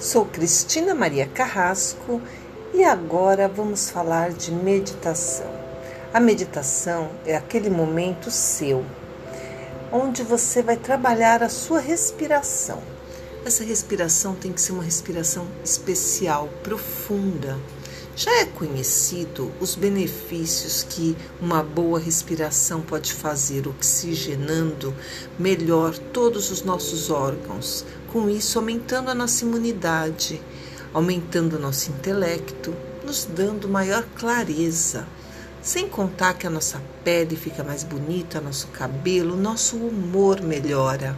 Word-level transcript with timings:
Sou 0.00 0.24
Cristina 0.24 0.94
Maria 0.94 1.26
Carrasco 1.26 2.22
e 2.72 2.84
agora 2.84 3.48
vamos 3.48 3.90
falar 3.90 4.30
de 4.30 4.52
meditação. 4.52 5.50
A 6.14 6.20
meditação 6.20 7.10
é 7.26 7.36
aquele 7.36 7.68
momento 7.68 8.30
seu 8.30 8.84
onde 9.90 10.22
você 10.22 10.62
vai 10.62 10.76
trabalhar 10.76 11.42
a 11.42 11.48
sua 11.48 11.80
respiração. 11.80 12.80
Essa 13.44 13.64
respiração 13.64 14.36
tem 14.36 14.52
que 14.52 14.60
ser 14.60 14.70
uma 14.70 14.84
respiração 14.84 15.48
especial, 15.64 16.48
profunda. 16.62 17.58
Já 18.18 18.40
é 18.40 18.46
conhecido 18.46 19.52
os 19.60 19.76
benefícios 19.76 20.82
que 20.82 21.16
uma 21.40 21.62
boa 21.62 22.00
respiração 22.00 22.80
pode 22.80 23.12
fazer, 23.12 23.68
oxigenando 23.68 24.92
melhor 25.38 25.96
todos 25.96 26.50
os 26.50 26.62
nossos 26.62 27.10
órgãos, 27.10 27.84
com 28.12 28.28
isso 28.28 28.58
aumentando 28.58 29.08
a 29.08 29.14
nossa 29.14 29.44
imunidade, 29.44 30.42
aumentando 30.92 31.54
o 31.54 31.58
nosso 31.60 31.92
intelecto, 31.92 32.74
nos 33.06 33.24
dando 33.24 33.68
maior 33.68 34.02
clareza. 34.16 35.06
Sem 35.62 35.88
contar 35.88 36.34
que 36.34 36.44
a 36.44 36.50
nossa 36.50 36.82
pele 37.04 37.36
fica 37.36 37.62
mais 37.62 37.84
bonita, 37.84 38.40
nosso 38.40 38.66
cabelo, 38.66 39.36
nosso 39.36 39.76
humor 39.76 40.40
melhora. 40.40 41.16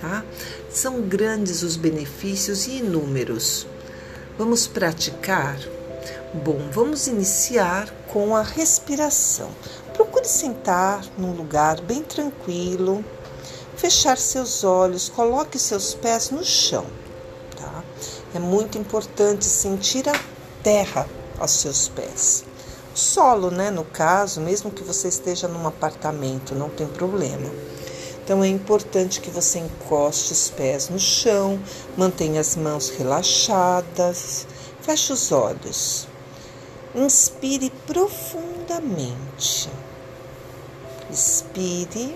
Tá? 0.00 0.24
São 0.70 1.00
grandes 1.02 1.64
os 1.64 1.74
benefícios 1.74 2.68
e 2.68 2.76
inúmeros. 2.76 3.66
Vamos 4.42 4.66
praticar? 4.66 5.56
Bom, 6.34 6.68
vamos 6.72 7.06
iniciar 7.06 7.88
com 8.12 8.34
a 8.34 8.42
respiração. 8.42 9.48
Procure 9.94 10.24
sentar 10.24 11.04
num 11.16 11.30
lugar 11.30 11.80
bem 11.80 12.02
tranquilo, 12.02 13.04
fechar 13.76 14.18
seus 14.18 14.64
olhos, 14.64 15.08
coloque 15.08 15.60
seus 15.60 15.94
pés 15.94 16.30
no 16.30 16.42
chão. 16.42 16.84
Tá? 17.56 17.84
É 18.34 18.40
muito 18.40 18.76
importante 18.76 19.44
sentir 19.44 20.08
a 20.08 20.20
terra 20.60 21.08
aos 21.38 21.52
seus 21.52 21.86
pés. 21.86 22.44
Solo, 22.92 23.48
né, 23.48 23.70
no 23.70 23.84
caso, 23.84 24.40
mesmo 24.40 24.72
que 24.72 24.82
você 24.82 25.06
esteja 25.06 25.46
num 25.46 25.68
apartamento, 25.68 26.52
não 26.52 26.68
tem 26.68 26.88
problema. 26.88 27.48
Então 28.24 28.42
é 28.42 28.48
importante 28.48 29.20
que 29.20 29.30
você 29.30 29.58
encoste 29.58 30.32
os 30.32 30.50
pés 30.50 30.88
no 30.88 30.98
chão, 30.98 31.60
mantenha 31.96 32.40
as 32.40 32.56
mãos 32.56 32.88
relaxadas, 32.90 34.46
feche 34.80 35.12
os 35.12 35.32
olhos. 35.32 36.06
Inspire 36.94 37.70
profundamente. 37.86 39.68
Expire 41.10 42.14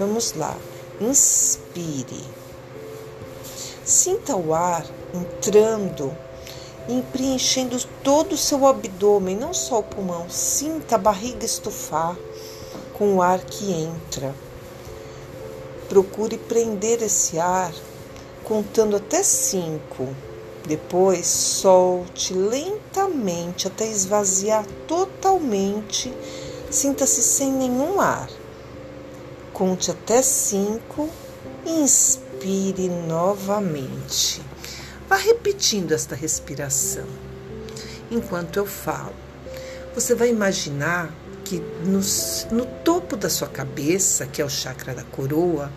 Vamos 0.00 0.32
lá. 0.32 0.56
Inspire. 0.98 2.24
Sinta 3.84 4.34
o 4.34 4.54
ar 4.54 4.86
entrando 5.12 6.16
e 6.88 7.02
preenchendo 7.12 7.76
todo 8.02 8.32
o 8.32 8.38
seu 8.38 8.66
abdômen, 8.66 9.36
não 9.36 9.52
só 9.52 9.80
o 9.80 9.82
pulmão. 9.82 10.30
Sinta 10.30 10.94
a 10.94 10.98
barriga 10.98 11.44
estufar 11.44 12.16
com 12.94 13.16
o 13.16 13.20
ar 13.20 13.40
que 13.40 13.70
entra. 13.72 14.34
Procure 15.90 16.38
prender 16.38 17.02
esse 17.02 17.36
ar 17.36 17.74
contando 18.44 18.94
até 18.94 19.24
cinco. 19.24 20.08
Depois 20.64 21.26
solte 21.26 22.32
lentamente 22.32 23.66
até 23.66 23.88
esvaziar 23.88 24.64
totalmente. 24.86 26.14
Sinta-se 26.70 27.20
sem 27.24 27.52
nenhum 27.52 28.00
ar. 28.00 28.30
Conte 29.52 29.90
até 29.90 30.22
cinco 30.22 31.10
e 31.66 31.70
inspire 31.80 32.88
novamente. 32.88 34.40
Vá 35.08 35.16
repetindo 35.16 35.90
esta 35.90 36.14
respiração 36.14 37.06
enquanto 38.12 38.58
eu 38.58 38.66
falo. 38.66 39.14
Você 39.92 40.14
vai 40.14 40.28
imaginar 40.28 41.12
que 41.44 41.62
no, 41.84 42.66
topo 42.84 43.16
da 43.16 43.28
sua 43.28 43.48
cabeça, 43.48 44.26
que 44.26 44.40
é 44.40 44.44
o 44.44 44.50
chakra 44.50 44.94
da 44.94 45.02
coroa, 45.02 45.70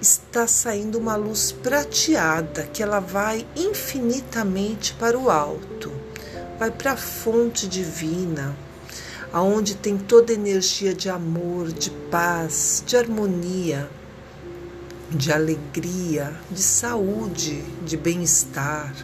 está 0.00 0.46
saindo 0.46 0.98
uma 0.98 1.16
luz 1.16 1.52
prateada 1.52 2.64
que 2.72 2.82
ela 2.82 3.00
vai 3.00 3.46
infinitamente 3.56 4.94
para 4.94 5.18
o 5.18 5.30
alto, 5.30 5.90
vai 6.58 6.70
para 6.70 6.92
a 6.92 6.96
fonte 6.96 7.66
divina, 7.66 8.56
aonde 9.32 9.74
tem 9.74 9.96
toda 9.96 10.32
energia 10.32 10.94
de 10.94 11.08
amor, 11.08 11.72
de 11.72 11.90
paz, 11.90 12.82
de 12.86 12.96
harmonia, 12.96 13.88
de 15.10 15.32
alegria, 15.32 16.34
de 16.50 16.62
saúde, 16.62 17.62
de 17.84 17.96
bem-estar, 17.96 18.94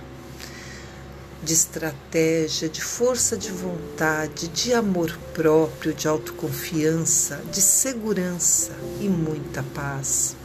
de 1.43 1.53
estratégia, 1.53 2.69
de 2.69 2.83
força 2.83 3.37
de 3.37 3.51
vontade, 3.51 4.49
de 4.49 4.75
amor 4.75 5.19
próprio, 5.33 5.95
de 5.95 6.07
autoconfiança, 6.07 7.41
de 7.51 7.61
segurança 7.61 8.73
e 9.01 9.09
muita 9.09 9.63
paz. 9.75 10.37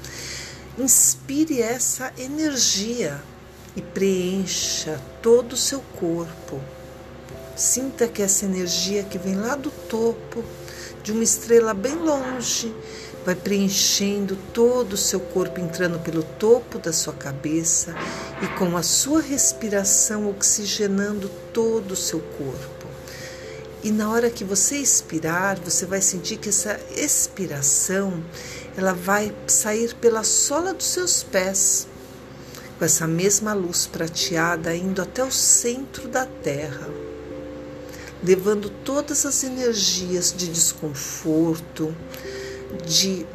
Inspire 0.77 1.61
essa 1.61 2.13
energia 2.17 3.21
e 3.75 3.81
preencha 3.81 5.01
todo 5.21 5.53
o 5.53 5.57
seu 5.57 5.81
corpo 5.99 6.61
Sinta 7.55 8.05
que 8.05 8.21
essa 8.21 8.43
energia 8.43 9.03
que 9.03 9.17
vem 9.17 9.35
lá 9.35 9.55
do 9.55 9.71
topo, 9.71 10.43
de 11.01 11.13
uma 11.13 11.23
estrela 11.23 11.73
bem 11.73 11.95
longe, 11.95 12.75
vai 13.25 13.33
preenchendo 13.33 14.37
todo 14.53 14.93
o 14.93 14.97
seu 14.97 15.19
corpo, 15.19 15.59
entrando 15.59 15.99
pelo 15.99 16.21
topo 16.21 16.77
da 16.77 16.93
sua 16.93 17.13
cabeça 17.13 17.95
e 18.41 18.47
com 18.57 18.77
a 18.77 18.83
sua 18.83 19.19
respiração 19.19 20.29
oxigenando 20.29 21.27
todo 21.51 21.93
o 21.93 21.95
seu 21.95 22.19
corpo. 22.19 22.85
E 23.83 23.91
na 23.91 24.09
hora 24.11 24.29
que 24.29 24.43
você 24.43 24.77
expirar, 24.77 25.59
você 25.59 25.85
vai 25.85 26.01
sentir 26.01 26.37
que 26.37 26.49
essa 26.49 26.79
expiração 26.95 28.23
ela 28.77 28.93
vai 28.93 29.33
sair 29.47 29.95
pela 29.95 30.23
sola 30.23 30.73
dos 30.73 30.87
seus 30.87 31.23
pés, 31.23 31.87
com 32.77 32.85
essa 32.85 33.07
mesma 33.07 33.53
luz 33.53 33.87
prateada 33.87 34.75
indo 34.75 35.01
até 35.01 35.23
o 35.23 35.31
centro 35.31 36.07
da 36.07 36.25
terra 36.25 37.05
levando 38.25 38.71
todas 38.83 39.23
as 39.23 39.43
energias 39.43 40.33
de 40.35 40.47
desconforto, 40.47 41.95
de 42.85 43.25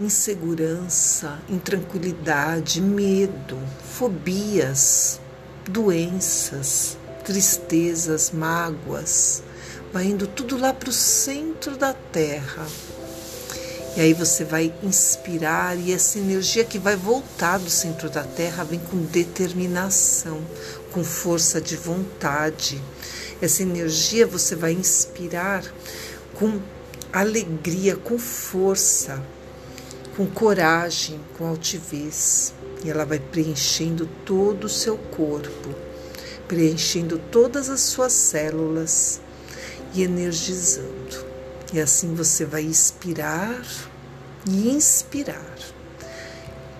insegurança, 0.00 1.38
intranquilidade, 1.48 2.80
medo, 2.80 3.58
fobias, 3.96 5.20
doenças, 5.68 6.96
tristezas, 7.24 8.30
mágoas, 8.30 9.42
vai 9.92 10.06
indo 10.06 10.26
tudo 10.26 10.56
lá 10.56 10.72
para 10.72 10.90
o 10.90 10.92
centro 10.92 11.76
da 11.76 11.92
terra. 11.92 12.66
E 13.96 14.00
aí 14.00 14.14
você 14.14 14.44
vai 14.44 14.72
inspirar 14.82 15.76
e 15.76 15.92
essa 15.92 16.18
energia 16.18 16.64
que 16.64 16.78
vai 16.78 16.94
voltar 16.94 17.58
do 17.58 17.68
centro 17.68 18.08
da 18.08 18.22
terra 18.22 18.62
vem 18.62 18.78
com 18.78 18.98
determinação, 18.98 20.40
com 20.92 21.02
força 21.02 21.60
de 21.60 21.76
vontade 21.76 22.80
essa 23.40 23.62
energia 23.62 24.26
você 24.26 24.56
vai 24.56 24.72
inspirar 24.72 25.62
com 26.34 26.60
alegria, 27.12 27.96
com 27.96 28.18
força, 28.18 29.22
com 30.16 30.26
coragem, 30.26 31.20
com 31.36 31.46
altivez. 31.46 32.54
E 32.84 32.90
ela 32.90 33.04
vai 33.04 33.18
preenchendo 33.18 34.08
todo 34.24 34.64
o 34.64 34.68
seu 34.68 34.96
corpo, 34.96 35.74
preenchendo 36.46 37.18
todas 37.30 37.68
as 37.68 37.80
suas 37.80 38.12
células 38.12 39.20
e 39.94 40.02
energizando. 40.02 41.26
E 41.72 41.80
assim 41.80 42.14
você 42.14 42.44
vai 42.44 42.62
expirar 42.62 43.62
e 44.48 44.70
inspirar 44.70 45.56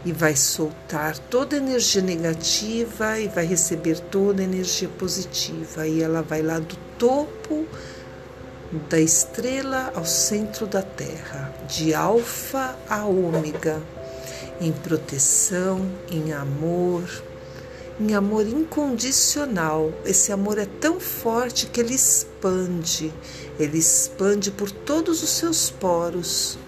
e 0.05 0.12
vai 0.12 0.37
soltar 0.37 1.19
toda 1.19 1.56
a 1.56 1.58
energia 1.58 2.00
negativa 2.00 3.19
e 3.19 3.29
vai 3.29 3.44
receber 3.44 3.99
toda 4.00 4.41
a 4.41 4.44
energia 4.44 4.88
positiva. 4.88 5.87
E 5.87 6.02
ela 6.02 6.23
vai 6.23 6.41
lá 6.41 6.58
do 6.58 6.76
topo 6.97 7.67
da 8.88 9.00
estrela 9.00 9.93
ao 9.94 10.05
centro 10.05 10.67
da 10.67 10.82
Terra, 10.82 11.53
de 11.67 11.94
alfa 11.94 12.76
a 12.88 13.05
ômega, 13.06 13.82
em 14.61 14.73
proteção, 14.73 15.91
em 16.11 16.32
amor, 16.32 17.03
em 17.99 18.15
amor 18.15 18.47
incondicional. 18.47 19.93
Esse 20.05 20.32
amor 20.32 20.59
é 20.59 20.67
tão 20.67 21.00
forte 21.00 21.67
que 21.67 21.81
ele 21.81 21.94
expande, 21.94 23.12
ele 23.59 23.79
expande 23.79 24.50
por 24.50 24.71
todos 24.71 25.23
os 25.23 25.31
seus 25.31 25.71
poros 25.71 26.59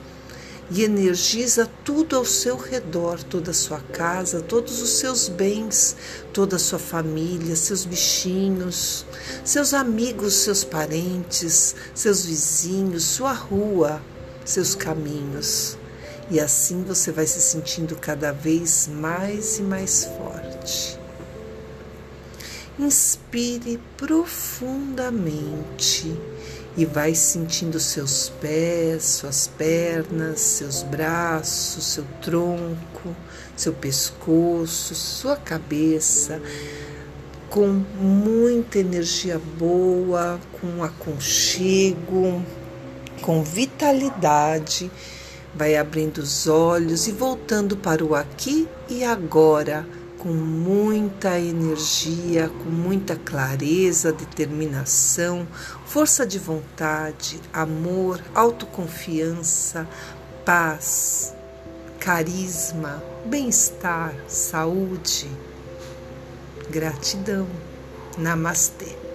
e 0.71 0.85
energiza 0.85 1.69
tudo 1.85 2.17
ao 2.17 2.25
seu 2.25 2.57
redor, 2.57 3.23
toda 3.25 3.51
a 3.51 3.55
sua 3.55 3.81
casa, 3.81 4.41
todos 4.41 4.81
os 4.81 4.99
seus 4.99 5.29
bens, 5.29 5.97
toda 6.33 6.55
a 6.57 6.61
sua 6.61 6.79
família, 6.79 7.57
seus 7.57 7.85
bichinhos, 7.85 9.05
seus 9.45 9.75
amigos, 9.75 10.35
seus 10.35 10.63
parentes, 10.63 11.75
seus 11.93 12.25
vizinhos, 12.25 13.03
sua 13.03 13.33
rua, 13.33 14.01
seus 14.45 14.77
caminhos. 14.77 15.77
E 16.31 16.39
assim 16.39 16.85
você 16.85 17.11
vai 17.11 17.27
se 17.27 17.41
sentindo 17.41 17.97
cada 17.97 18.31
vez 18.31 18.89
mais 18.89 19.59
e 19.59 19.63
mais 19.63 20.05
forte. 20.05 20.97
Inspire 22.79 23.81
profundamente 23.97 26.17
e 26.81 26.87
vai 26.87 27.15
sentindo 27.15 27.79
seus 27.79 28.31
pés, 28.41 29.05
suas 29.05 29.47
pernas, 29.47 30.41
seus 30.41 30.83
braços, 30.83 31.85
seu 31.85 32.05
tronco, 32.23 33.15
seu 33.55 33.75
pescoço, 33.75 34.95
sua 34.95 35.37
cabeça, 35.37 36.41
com 37.51 37.67
muita 37.67 38.79
energia 38.79 39.39
boa, 39.59 40.41
com 40.59 40.83
aconchego, 40.83 42.43
com 43.21 43.43
vitalidade 43.45 44.91
Vai 45.53 45.77
abrindo 45.77 46.19
os 46.19 46.47
olhos 46.47 47.09
e 47.09 47.13
voltando 47.13 47.77
para 47.77 48.05
o 48.05 48.15
aqui 48.15 48.69
e 48.89 49.03
agora, 49.03 49.85
com 50.21 50.29
muita 50.29 51.41
energia, 51.41 52.51
com 52.51 52.69
muita 52.69 53.17
clareza, 53.17 54.13
determinação, 54.13 55.49
força 55.87 56.27
de 56.27 56.39
vontade, 56.39 57.41
amor, 57.51 58.21
autoconfiança, 58.35 59.89
paz, 60.45 61.35
carisma, 61.99 63.03
bem-estar, 63.25 64.15
saúde, 64.29 65.27
gratidão. 66.69 67.49
Namastê. 68.19 69.10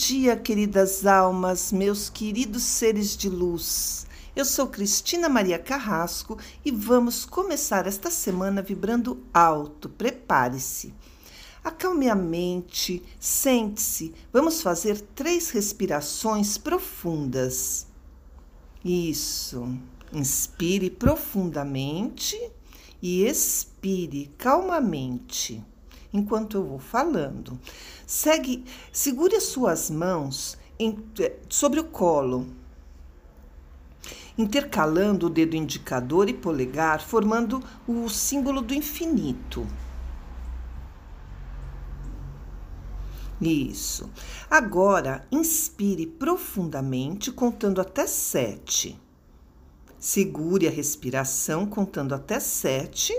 Dia, 0.00 0.34
queridas 0.34 1.04
almas, 1.04 1.70
meus 1.70 2.08
queridos 2.08 2.62
seres 2.62 3.14
de 3.14 3.28
luz. 3.28 4.06
Eu 4.34 4.46
sou 4.46 4.66
Cristina 4.66 5.28
Maria 5.28 5.58
Carrasco 5.58 6.38
e 6.64 6.70
vamos 6.70 7.26
começar 7.26 7.86
esta 7.86 8.10
semana 8.10 8.62
vibrando 8.62 9.22
alto. 9.32 9.90
Prepare-se. 9.90 10.94
Acalme 11.62 12.08
a 12.08 12.14
mente, 12.14 13.02
sente-se. 13.20 14.14
Vamos 14.32 14.62
fazer 14.62 15.02
três 15.14 15.50
respirações 15.50 16.56
profundas. 16.56 17.86
Isso. 18.82 19.68
Inspire 20.14 20.88
profundamente 20.88 22.40
e 23.02 23.26
expire 23.26 24.30
calmamente 24.38 25.62
enquanto 26.12 26.56
eu 26.56 26.64
vou 26.64 26.78
falando. 26.78 27.58
Segue, 28.06 28.64
segure 28.92 29.36
as 29.36 29.44
suas 29.44 29.90
mãos 29.90 30.58
em, 30.78 30.98
eh, 31.18 31.36
sobre 31.48 31.80
o 31.80 31.84
colo, 31.84 32.46
intercalando 34.36 35.26
o 35.26 35.30
dedo 35.30 35.54
indicador 35.54 36.28
e 36.28 36.34
polegar, 36.34 37.00
formando 37.00 37.62
o 37.86 38.08
símbolo 38.08 38.62
do 38.62 38.74
infinito. 38.74 39.66
Isso. 43.40 44.10
Agora, 44.50 45.26
inspire 45.32 46.06
profundamente, 46.06 47.32
contando 47.32 47.80
até 47.80 48.06
sete. 48.06 49.00
Segure 49.98 50.68
a 50.68 50.70
respiração, 50.70 51.66
contando 51.66 52.14
até 52.14 52.38
sete. 52.38 53.14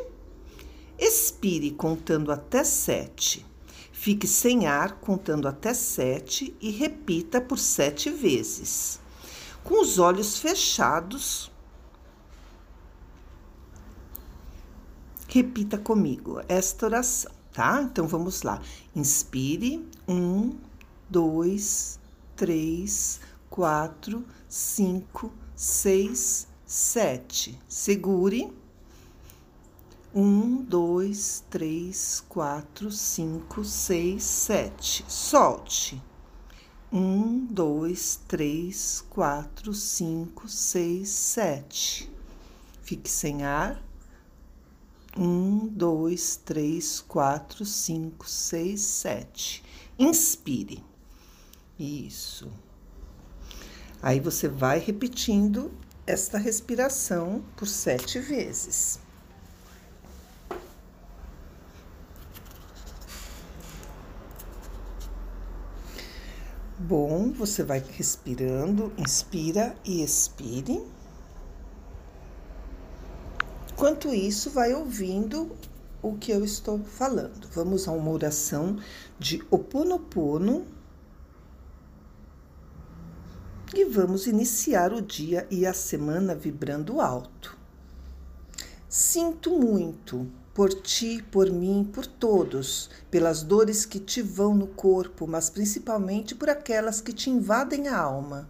Expire 1.42 1.72
contando 1.72 2.32
até 2.32 2.64
sete. 2.64 3.44
Fique 3.92 4.28
sem 4.28 4.68
ar 4.68 5.00
contando 5.00 5.48
até 5.48 5.74
sete 5.74 6.56
e 6.62 6.70
repita 6.70 7.42
por 7.42 7.58
sete 7.58 8.12
vezes. 8.12 9.00
Com 9.64 9.82
os 9.82 9.98
olhos 9.98 10.38
fechados, 10.38 11.52
repita 15.28 15.80
comigo 15.80 16.40
esta 16.48 16.86
oração, 16.86 17.32
tá? 17.52 17.82
Então 17.82 18.08
vamos 18.08 18.44
lá. 18.44 18.62
Inspire. 18.96 19.84
Um, 20.08 20.56
dois, 21.10 22.00
três, 22.36 23.20
quatro, 23.50 24.24
cinco, 24.48 25.34
seis, 25.56 26.48
sete. 26.68 27.60
Segure. 27.68 28.62
Um, 30.14 30.62
dois, 30.62 31.42
três, 31.50 32.22
quatro, 32.28 32.92
cinco, 32.92 33.64
seis, 33.64 34.24
sete. 34.26 35.06
Solte. 35.08 36.04
Um, 36.92 37.46
dois, 37.46 38.20
três, 38.28 39.06
quatro, 39.10 39.74
cinco, 39.74 40.50
seis, 40.50 41.08
sete. 41.08 42.12
Fique 42.84 43.10
sem 43.10 43.44
ar. 43.44 43.82
Um, 45.18 45.66
dois, 45.68 46.36
três, 46.36 47.00
quatro, 47.00 47.66
cinco, 47.66 48.30
seis, 48.30 48.82
sete. 48.82 49.64
Inspire. 49.98 50.84
Isso. 51.80 52.52
Aí 54.02 54.20
você 54.20 54.50
vai 54.50 54.78
repetindo 54.78 55.72
esta 56.06 56.38
respiração 56.38 57.46
por 57.56 57.66
sete 57.66 58.20
vezes. 58.20 59.00
Bom, 66.92 67.32
você 67.32 67.64
vai 67.64 67.80
respirando, 67.80 68.92
inspira 68.98 69.74
e 69.86 70.04
expire. 70.04 70.86
Enquanto 73.72 74.14
isso, 74.14 74.50
vai 74.50 74.74
ouvindo 74.74 75.56
o 76.02 76.18
que 76.18 76.34
eu 76.34 76.44
estou 76.44 76.84
falando. 76.84 77.48
Vamos 77.54 77.88
a 77.88 77.94
uma 77.94 78.12
oração 78.12 78.78
de 79.18 79.42
Oponopono. 79.50 80.66
E 83.74 83.86
vamos 83.86 84.28
iniciar 84.28 84.92
o 84.92 85.02
dia 85.02 85.48
e 85.50 85.66
a 85.66 85.74
semana 85.74 86.36
vibrando 86.36 87.00
alto. 87.00 87.58
Sinto 88.90 89.58
muito 89.58 90.30
por 90.54 90.74
ti, 90.74 91.24
por 91.32 91.50
mim, 91.50 91.90
por 91.92 92.06
todos, 92.06 92.90
pelas 93.10 93.42
dores 93.42 93.86
que 93.86 94.00
te 94.00 94.22
vão 94.22 94.54
no 94.54 94.68
corpo, 94.68 95.26
mas 95.26 95.50
principalmente 95.50 96.36
por 96.36 96.50
aquelas 96.50 97.00
que 97.00 97.14
te 97.14 97.30
invadem 97.30 97.88
a 97.88 97.98
alma. 97.98 98.50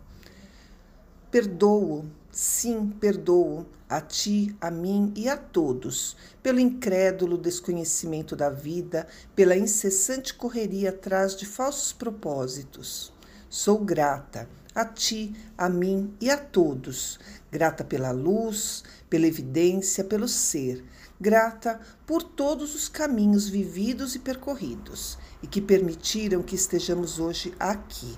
Perdoo, 1.30 2.06
sim, 2.32 2.90
perdoo 3.00 3.66
a 3.88 4.02
ti, 4.02 4.56
a 4.60 4.72
mim 4.72 5.14
e 5.16 5.30
a 5.30 5.38
todos, 5.38 6.16
pelo 6.42 6.60
incrédulo 6.60 7.38
desconhecimento 7.38 8.36
da 8.36 8.50
vida, 8.50 9.08
pela 9.36 9.56
incessante 9.56 10.34
correria 10.34 10.90
atrás 10.90 11.36
de 11.36 11.46
falsos 11.46 11.94
propósitos. 11.94 13.14
Sou 13.50 13.80
grata 13.80 14.48
a 14.74 14.86
ti, 14.86 15.36
a 15.58 15.68
mim 15.68 16.14
e 16.22 16.30
a 16.30 16.38
todos, 16.38 17.20
grata 17.52 17.84
pela 17.84 18.12
luz, 18.12 18.84
pela 19.10 19.28
evidência, 19.28 20.04
pelo 20.04 20.28
ser 20.28 20.84
grata 21.22 21.80
por 22.04 22.24
todos 22.24 22.74
os 22.74 22.90
caminhos 22.90 23.48
vividos 23.48 24.16
e 24.16 24.20
percorridos 24.20 25.20
e 25.44 25.46
que 25.46 25.62
permitiram 25.62 26.42
que 26.42 26.56
estejamos 26.56 27.20
hoje 27.20 27.54
aqui. 27.60 28.18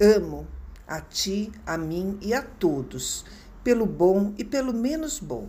Amo 0.00 0.48
a 0.84 1.00
ti, 1.00 1.52
a 1.64 1.78
mim 1.78 2.18
e 2.20 2.34
a 2.34 2.42
todos, 2.42 3.24
pelo 3.62 3.86
bom 3.86 4.34
e 4.36 4.44
pelo 4.44 4.74
menos 4.74 5.20
bom, 5.20 5.48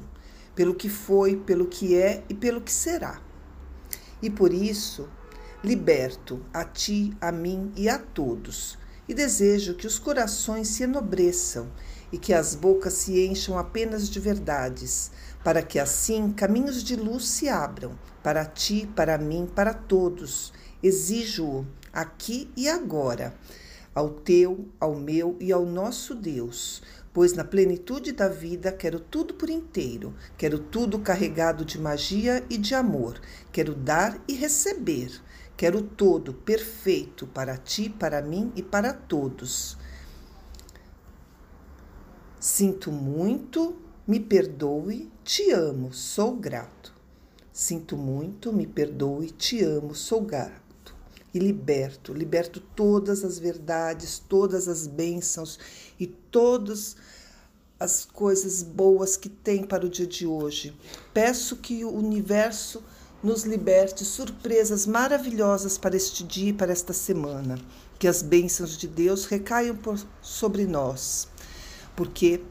pelo 0.53 0.75
que 0.75 0.89
foi, 0.89 1.38
pelo 1.38 1.65
que 1.65 1.98
é 1.98 2.24
e 2.29 2.36
pelo 2.36 2.62
que 2.62 2.72
será. 2.72 3.20
E 4.22 4.29
por 4.29 4.53
isso, 4.53 5.10
liberto 5.63 6.39
a 6.53 6.63
ti, 6.63 7.17
a 7.20 7.32
mim 7.32 7.72
e 7.75 7.89
a 7.89 7.98
todos, 7.98 8.77
e 9.10 9.13
desejo 9.13 9.74
que 9.74 9.88
os 9.88 9.98
corações 9.98 10.67
se 10.67 10.84
enobreçam 10.84 11.67
e 12.12 12.17
que 12.17 12.34
as 12.34 12.56
bocas 12.56 12.94
se 12.94 13.25
encham 13.25 13.58
apenas 13.58 14.10
de 14.10 14.20
verdades, 14.20 15.12
para 15.48 15.63
que 15.63 15.80
assim 15.80 16.30
caminhos 16.34 16.84
de 16.84 16.98
luz 16.98 17.25
se 17.25 17.48
abram 17.48 17.98
para 18.22 18.44
ti, 18.44 18.86
para 18.94 19.18
mim, 19.18 19.48
para 19.56 19.74
todos. 19.74 20.51
Exijo-o 20.84 21.66
aqui 21.94 22.51
e 22.54 22.68
agora, 22.68 23.34
ao 23.96 24.10
teu, 24.10 24.68
ao 24.77 24.94
meu 24.94 25.38
e 25.39 25.54
ao 25.54 25.66
nosso 25.66 26.13
Deus, 26.13 26.84
pois 27.13 27.32
na 27.32 27.46
plenitude 27.46 28.12
da 28.12 28.27
vida 28.27 28.74
quero 28.74 29.00
tudo 29.00 29.36
por 29.36 29.50
inteiro, 29.50 30.13
quero 30.38 30.60
tudo 30.60 31.00
carregado 31.00 31.63
de 31.63 31.80
magia 31.80 32.44
e 32.50 32.58
de 32.58 32.75
amor, 32.75 33.18
quero 33.50 33.74
dar 33.74 34.22
e 34.27 34.34
receber, 34.34 35.18
quero 35.56 35.82
todo 35.82 36.34
perfeito 36.34 37.25
para 37.25 37.56
ti, 37.56 37.89
para 37.89 38.22
mim 38.22 38.51
e 38.54 38.62
para 38.62 38.92
todos. 38.92 39.77
Sinto 42.38 42.92
muito, 42.92 43.87
me 44.08 44.20
perdoe, 44.20 45.12
te 45.24 45.52
amo, 45.52 45.92
sou 45.92 46.36
grato. 46.36 46.94
Sinto 47.52 47.98
muito, 47.98 48.54
me 48.54 48.66
perdoe, 48.66 49.32
te 49.32 49.64
amo, 49.64 49.94
sou 49.94 50.22
grato. 50.22 50.66
e 51.34 51.40
liberto, 51.40 52.14
liberto 52.14 52.60
todas 52.60 53.24
as 53.24 53.38
verdades, 53.38 54.18
todas 54.18 54.68
as 54.68 54.88
bênçãos 54.88 55.60
e 56.00 56.08
todas 56.08 56.96
as 57.80 58.06
coisas 58.06 58.64
boas 58.64 59.18
que 59.18 59.30
tem 59.30 59.64
para 59.64 59.86
o 59.86 59.90
dia 59.90 60.08
de 60.08 60.26
hoje. 60.26 60.76
Peço 61.14 61.58
que 61.58 61.84
o 61.84 61.92
universo 61.92 62.82
nos 63.22 63.44
liberte 63.44 64.06
surpresas 64.06 64.88
maravilhosas 64.88 65.78
para 65.78 65.96
este 65.96 66.24
dia 66.24 66.50
e 66.50 66.54
para 66.54 66.72
esta 66.72 66.94
semana. 66.94 67.60
Que 68.00 68.08
as 68.08 68.22
bênçãos 68.22 68.78
de 68.78 68.88
Deus 68.88 69.26
recaiam 69.26 69.76
por, 69.76 70.00
sobre 70.22 70.66
nós, 70.66 71.28
porque 71.96 72.42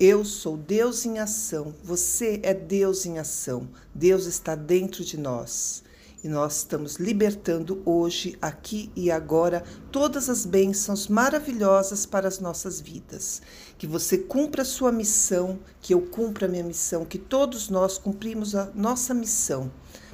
eu 0.00 0.24
sou 0.24 0.56
Deus 0.56 1.04
em 1.04 1.18
ação, 1.18 1.74
você 1.82 2.38
é 2.44 2.54
Deus 2.54 3.04
em 3.04 3.18
ação, 3.18 3.68
Deus 3.92 4.26
está 4.26 4.54
dentro 4.54 5.04
de 5.04 5.18
nós. 5.18 5.82
E 6.22 6.28
nós 6.28 6.58
estamos 6.58 6.96
libertando 6.96 7.80
hoje, 7.84 8.36
aqui 8.42 8.90
e 8.94 9.10
agora, 9.10 9.62
todas 9.92 10.28
as 10.28 10.44
bênçãos 10.44 11.06
maravilhosas 11.06 12.06
para 12.06 12.26
as 12.26 12.40
nossas 12.40 12.80
vidas. 12.80 13.40
Que 13.76 13.86
você 13.86 14.18
cumpra 14.18 14.62
a 14.62 14.64
sua 14.64 14.90
missão, 14.90 15.58
que 15.80 15.94
eu 15.94 16.00
cumpra 16.00 16.46
a 16.46 16.48
minha 16.48 16.64
missão, 16.64 17.04
que 17.04 17.18
todos 17.18 17.68
nós 17.68 17.98
cumprimos 17.98 18.56
a 18.56 18.66
nossa 18.74 19.14
missão 19.14 19.70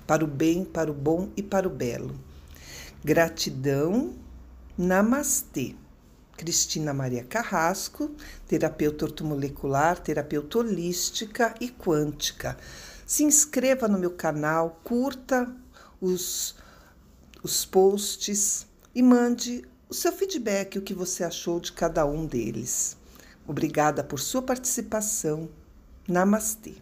para 0.07 0.25
o 0.25 0.27
bem, 0.27 0.65
para 0.65 0.91
o 0.91 0.95
bom 0.95 1.29
e 1.37 1.43
para 1.43 1.67
o 1.67 1.71
belo. 1.71 2.15
Gratidão. 3.03 4.15
Namastê. 4.77 5.75
Cristina 6.37 6.93
Maria 6.93 7.25
Carrasco, 7.25 8.11
terapeuta 8.47 9.05
ortomolecular, 9.05 9.99
terapeuta 9.99 10.59
holística 10.59 11.55
e 11.61 11.71
quântica. 11.71 12.57
Se 13.07 13.23
inscreva 13.25 13.89
no 13.89 13.99
meu 13.99 14.11
canal, 14.11 14.81
curta 14.83 15.55
os, 16.01 16.55
os 17.43 17.65
posts 17.65 18.67
e 18.95 19.03
mande 19.03 19.65
o 19.89 19.95
seu 19.95 20.13
feedback, 20.13 20.79
o 20.79 20.83
que 20.83 20.95
você 20.95 21.25
achou 21.25 21.61
de 21.61 21.73
cada 21.73 22.05
um 22.07 22.27
deles. 22.27 22.97
Obrigada 23.47 24.03
por 24.03 24.19
sua 24.19 24.43
participação. 24.43 25.49
Namastê. 26.09 26.75